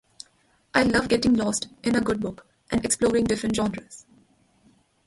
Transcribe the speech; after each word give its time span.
I 0.73 0.81
love 0.81 1.09
getting 1.09 1.35
lost 1.35 1.67
in 1.83 1.95
a 1.95 2.01
good 2.01 2.21
book 2.21 2.47
and 2.71 2.83
exploring 2.83 3.25
different 3.25 3.55
genres. 3.55 4.07